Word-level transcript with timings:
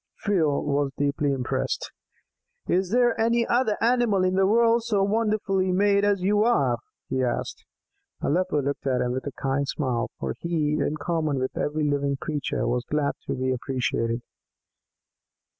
Phil 0.25 0.63
was 0.63 0.89
deeply 0.97 1.31
impressed. 1.31 1.91
"Is 2.67 2.89
there 2.89 3.15
any 3.21 3.45
other 3.45 3.77
animal 3.81 4.23
in 4.23 4.33
the 4.33 4.47
world 4.47 4.81
so 4.83 5.03
wonderfully 5.03 5.71
made 5.71 6.03
as 6.03 6.23
you 6.23 6.41
are?" 6.41 6.79
he 7.07 7.21
asked. 7.23 7.63
Aleppo 8.19 8.63
looked 8.63 8.87
at 8.87 9.01
him 9.01 9.11
with 9.11 9.27
a 9.27 9.31
kind 9.39 9.67
smile, 9.67 10.09
for 10.19 10.33
he, 10.39 10.71
in 10.79 10.97
common 10.97 11.37
with 11.37 11.55
every 11.55 11.83
living 11.87 12.17
creature, 12.19 12.67
was 12.67 12.83
glad 12.89 13.11
to 13.27 13.35
be 13.35 13.51
appreciated. 13.53 14.23